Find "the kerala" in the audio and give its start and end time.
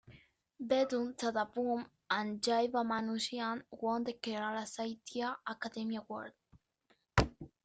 4.03-4.63